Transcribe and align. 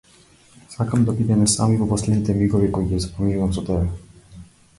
Сакам 0.75 1.03
да 1.09 1.13
бидеме 1.19 1.47
сами 1.55 1.77
во 1.81 1.89
последните 1.91 2.37
мигови 2.39 2.71
кои 2.79 2.89
ги 2.95 3.03
поминувам 3.19 3.55
со 3.61 3.67
тебе. 3.71 4.43